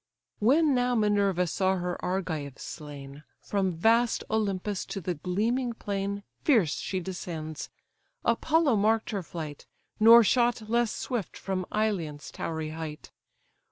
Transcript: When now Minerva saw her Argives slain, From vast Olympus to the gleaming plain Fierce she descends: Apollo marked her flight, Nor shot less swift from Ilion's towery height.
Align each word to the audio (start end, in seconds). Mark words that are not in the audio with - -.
When 0.39 0.73
now 0.73 0.95
Minerva 0.95 1.45
saw 1.45 1.75
her 1.75 1.95
Argives 2.03 2.63
slain, 2.63 3.23
From 3.39 3.71
vast 3.77 4.23
Olympus 4.31 4.83
to 4.87 4.99
the 4.99 5.13
gleaming 5.13 5.73
plain 5.73 6.23
Fierce 6.43 6.77
she 6.79 6.99
descends: 6.99 7.69
Apollo 8.25 8.77
marked 8.77 9.11
her 9.11 9.21
flight, 9.21 9.67
Nor 9.99 10.23
shot 10.23 10.67
less 10.67 10.91
swift 10.91 11.37
from 11.37 11.67
Ilion's 11.71 12.31
towery 12.31 12.69
height. 12.71 13.11